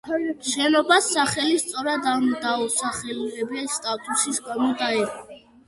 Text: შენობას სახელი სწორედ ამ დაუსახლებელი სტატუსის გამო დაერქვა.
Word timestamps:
შენობას 0.53 1.09
სახელი 1.17 1.59
სწორედ 1.65 2.09
ამ 2.13 2.25
დაუსახლებელი 2.47 3.65
სტატუსის 3.77 4.43
გამო 4.51 4.75
დაერქვა. 4.85 5.41